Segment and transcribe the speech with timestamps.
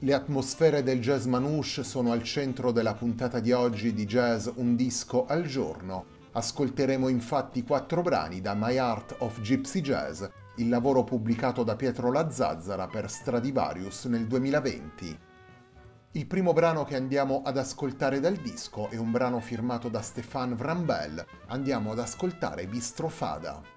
[0.00, 4.76] Le atmosfere del jazz manouche sono al centro della puntata di oggi di Jazz Un
[4.76, 6.04] disco al giorno.
[6.32, 10.22] Ascolteremo infatti quattro brani da My Art of Gypsy Jazz,
[10.56, 15.18] il lavoro pubblicato da Pietro Lazzazzara per Stradivarius nel 2020.
[16.12, 20.54] Il primo brano che andiamo ad ascoltare dal disco è un brano firmato da Stéphane
[20.54, 21.24] Vrambel.
[21.46, 23.75] Andiamo ad ascoltare Bistrofada.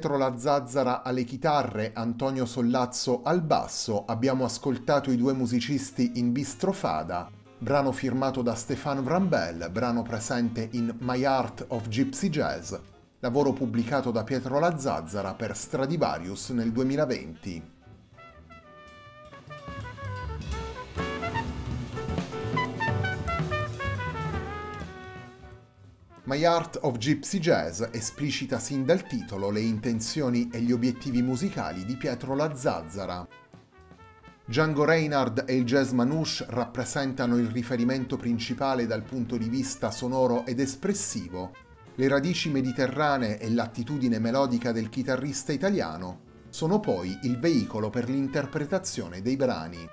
[0.00, 7.30] Pietro Lazzazzara alle chitarre, Antonio Sollazzo al basso, abbiamo ascoltato i due musicisti in Bistrofada,
[7.58, 12.74] brano firmato da Stéphane Vrambel, brano presente in My Art of Gypsy Jazz,
[13.18, 17.79] lavoro pubblicato da Pietro Lazzazzara per Stradivarius nel 2020.
[26.24, 31.86] My Art of Gypsy Jazz esplicita sin dal titolo le intenzioni e gli obiettivi musicali
[31.86, 33.26] di Pietro Lazzazzara.
[34.44, 40.44] Django Reinhardt e il jazz manouche rappresentano il riferimento principale dal punto di vista sonoro
[40.44, 41.52] ed espressivo.
[41.94, 49.22] Le radici mediterranee e l'attitudine melodica del chitarrista italiano sono poi il veicolo per l'interpretazione
[49.22, 49.88] dei brani.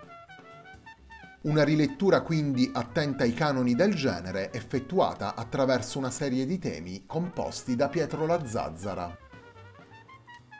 [1.47, 7.77] Una rilettura quindi attenta ai canoni del genere effettuata attraverso una serie di temi composti
[7.77, 9.17] da Pietro Lazzazzara.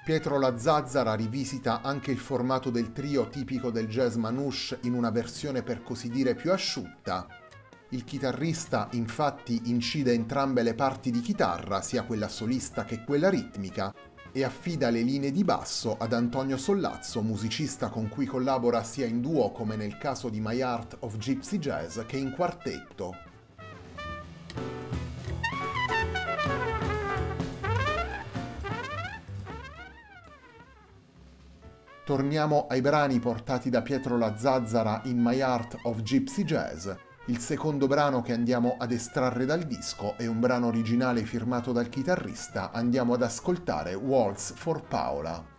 [0.06, 5.62] Pietro Lazzazzara rivisita anche il formato del trio tipico del jazz manouche in una versione
[5.62, 7.28] per così dire più asciutta.
[7.90, 13.94] Il chitarrista infatti incide entrambe le parti di chitarra, sia quella solista che quella ritmica,
[14.38, 19.20] e affida le linee di basso ad Antonio Sollazzo, musicista con cui collabora sia in
[19.20, 23.16] duo come nel caso di My Art of Gypsy Jazz che in quartetto.
[32.06, 36.88] Torniamo ai brani portati da Pietro Lazzazzara in My Art of Gypsy Jazz,
[37.30, 41.90] il secondo brano che andiamo ad estrarre dal disco è un brano originale firmato dal
[41.90, 45.57] chitarrista, andiamo ad ascoltare Waltz for Paola.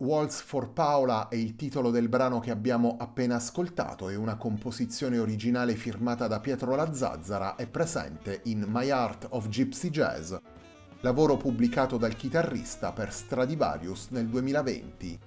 [0.00, 5.18] Waltz for Paola è il titolo del brano che abbiamo appena ascoltato e una composizione
[5.18, 10.34] originale firmata da Pietro Lazzazzara è presente in My Art of Gypsy Jazz,
[11.02, 15.18] lavoro pubblicato dal chitarrista per Stradivarius nel 2020.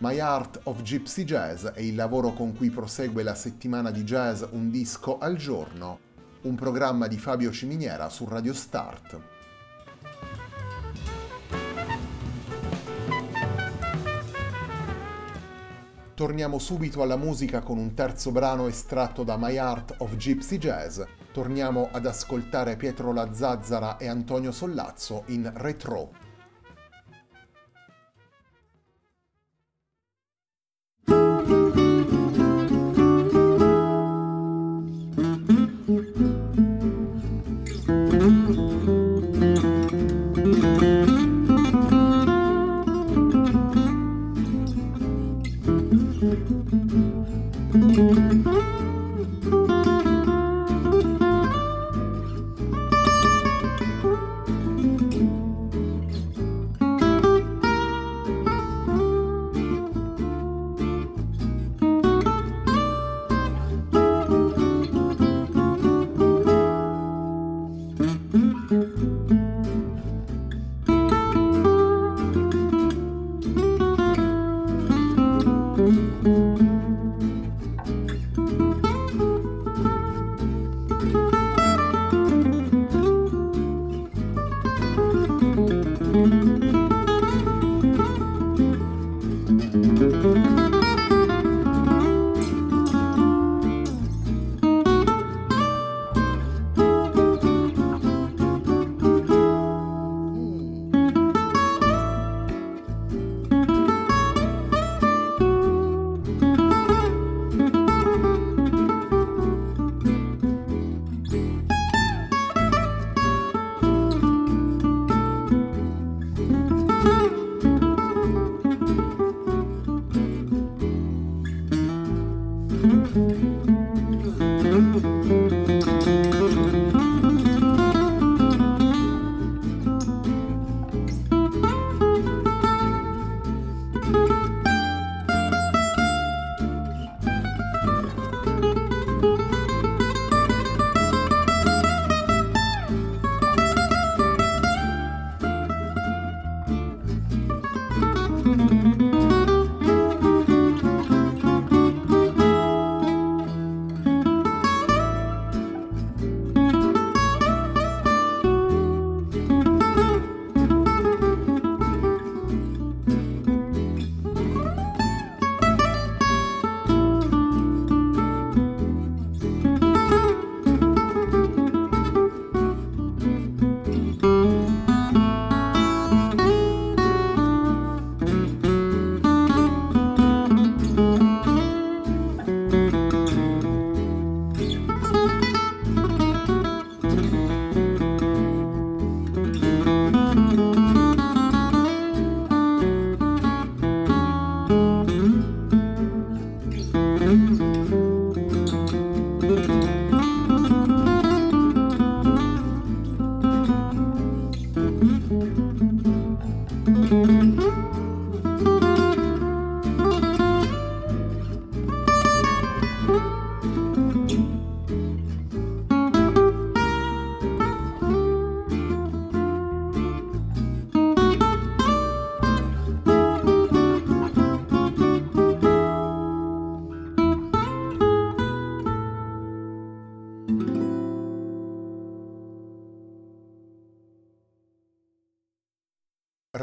[0.00, 4.44] My Art of Gypsy Jazz è il lavoro con cui prosegue la settimana di jazz
[4.50, 6.00] Un disco al giorno,
[6.42, 9.37] un programma di Fabio Ciminiera su Radio Start.
[16.18, 21.00] Torniamo subito alla musica con un terzo brano estratto da My Art of Gypsy Jazz.
[21.30, 26.27] Torniamo ad ascoltare Pietro Lazzazzara e Antonio Sollazzo in Retro.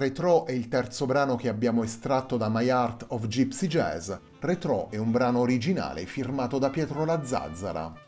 [0.06, 4.12] Retro è il terzo brano che abbiamo estratto da My Art of Gypsy Jazz.
[4.40, 8.05] Retro è un brano originale firmato da Pietro Lazzazzara.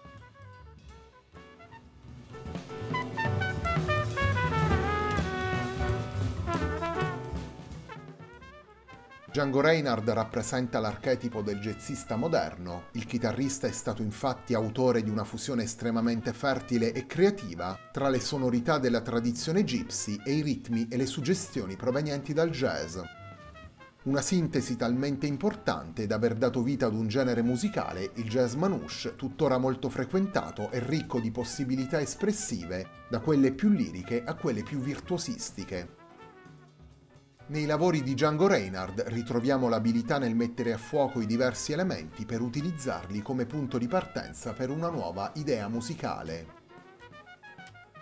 [9.38, 15.24] Django Reinhardt rappresenta l'archetipo del jazzista moderno, il chitarrista è stato infatti autore di una
[15.24, 20.98] fusione estremamente fertile e creativa tra le sonorità della tradizione gypsy e i ritmi e
[20.98, 22.98] le suggestioni provenienti dal jazz.
[24.06, 29.16] Una sintesi talmente importante da aver dato vita ad un genere musicale, il jazz manouche,
[29.16, 34.80] tuttora molto frequentato e ricco di possibilità espressive, da quelle più liriche a quelle più
[34.80, 35.97] virtuosistiche.
[37.50, 42.42] Nei lavori di Django Reinhardt ritroviamo l'abilità nel mettere a fuoco i diversi elementi per
[42.42, 46.56] utilizzarli come punto di partenza per una nuova idea musicale.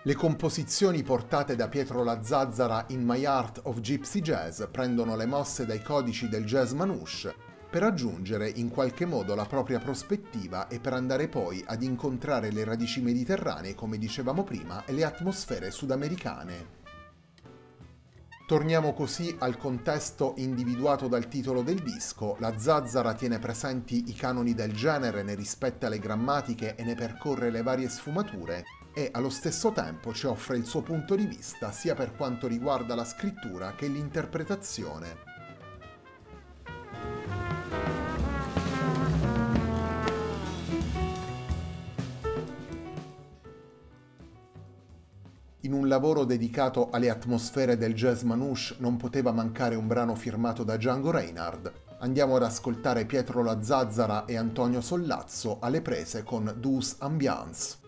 [0.01, 5.27] Le composizioni portate da Pietro La Zazzara in My Art of Gypsy Jazz prendono le
[5.27, 7.31] mosse dai codici del jazz manouche
[7.69, 12.63] per aggiungere in qualche modo la propria prospettiva e per andare poi ad incontrare le
[12.63, 16.84] radici mediterranee, come dicevamo prima, e le atmosfere sudamericane.
[18.47, 22.35] Torniamo così al contesto individuato dal titolo del disco.
[22.37, 27.49] La Zazzara tiene presenti i canoni del genere, ne rispetta le grammatiche e ne percorre
[27.49, 31.95] le varie sfumature, e allo stesso tempo ci offre il suo punto di vista sia
[31.95, 35.34] per quanto riguarda la scrittura che l'interpretazione.
[45.65, 50.63] In un lavoro dedicato alle atmosfere del jazz manouche non poteva mancare un brano firmato
[50.63, 51.71] da Django Reinhardt.
[52.01, 57.84] Andiamo ad ascoltare Pietro La Zazzara e Antonio Sollazzo alle prese con Dus Ambiance.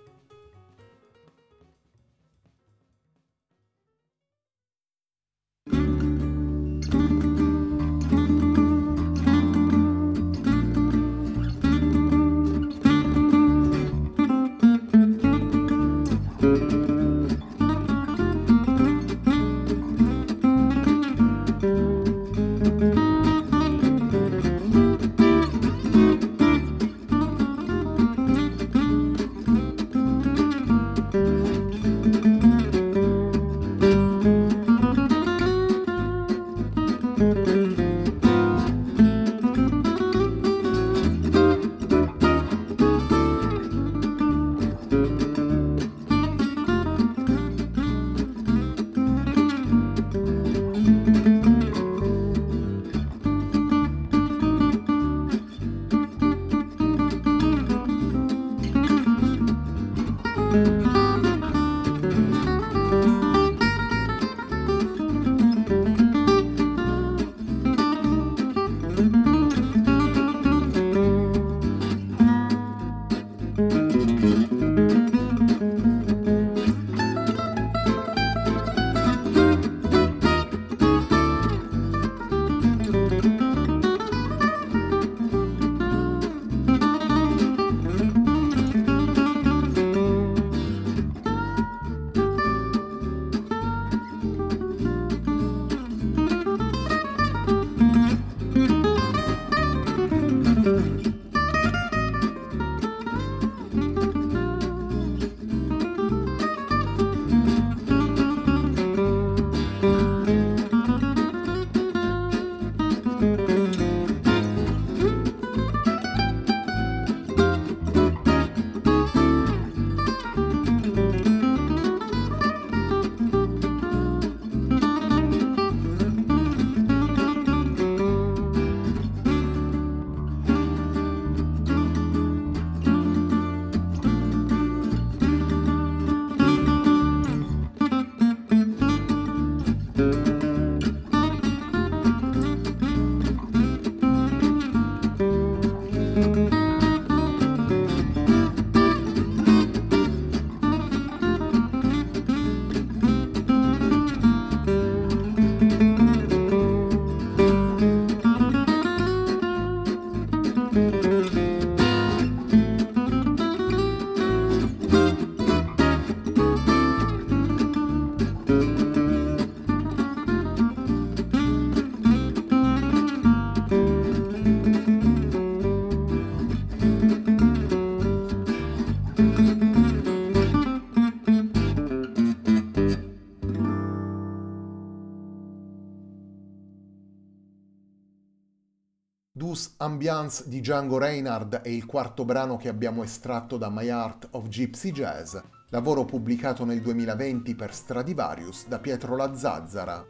[189.37, 194.29] Dus Ambiance di Django Reinhardt è il quarto brano che abbiamo estratto da My Art
[194.31, 195.37] of Gypsy Jazz,
[195.69, 200.03] lavoro pubblicato nel 2020 per Stradivarius da Pietro La Zazzara.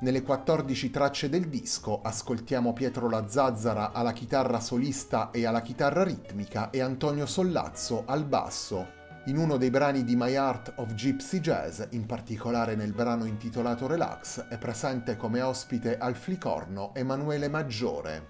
[0.00, 6.02] Nelle 14 tracce del disco ascoltiamo Pietro La Zazzara alla chitarra solista e alla chitarra
[6.02, 8.96] ritmica e Antonio Sollazzo al basso.
[9.26, 13.86] In uno dei brani di My Art of Gypsy Jazz, in particolare nel brano intitolato
[13.86, 18.29] Relax, è presente come ospite al flicorno Emanuele Maggiore.